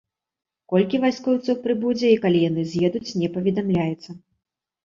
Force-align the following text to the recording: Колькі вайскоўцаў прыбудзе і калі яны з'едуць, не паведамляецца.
Колькі 0.71 0.99
вайскоўцаў 1.03 1.59
прыбудзе 1.65 2.07
і 2.13 2.17
калі 2.23 2.39
яны 2.49 2.61
з'едуць, 2.73 3.05
не 3.25 3.33
паведамляецца. 3.37 4.09